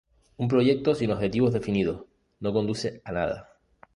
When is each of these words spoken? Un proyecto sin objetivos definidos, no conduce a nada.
Un 0.37 0.47
proyecto 0.47 0.95
sin 0.95 1.11
objetivos 1.11 1.53
definidos, 1.53 2.05
no 2.39 2.51
conduce 2.53 3.03
a 3.05 3.11
nada. 3.11 3.49